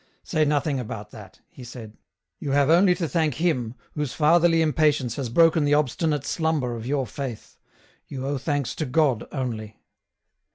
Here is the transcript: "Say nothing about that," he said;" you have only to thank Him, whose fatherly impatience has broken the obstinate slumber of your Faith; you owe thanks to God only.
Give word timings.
"Say 0.33 0.45
nothing 0.45 0.79
about 0.79 1.11
that," 1.11 1.41
he 1.51 1.63
said;" 1.63 1.95
you 2.39 2.49
have 2.53 2.71
only 2.71 2.95
to 2.95 3.07
thank 3.07 3.35
Him, 3.35 3.75
whose 3.93 4.13
fatherly 4.13 4.63
impatience 4.63 5.15
has 5.17 5.29
broken 5.29 5.63
the 5.63 5.75
obstinate 5.75 6.25
slumber 6.25 6.75
of 6.75 6.87
your 6.87 7.05
Faith; 7.05 7.59
you 8.07 8.25
owe 8.25 8.39
thanks 8.39 8.73
to 8.77 8.85
God 8.87 9.27
only. 9.31 9.79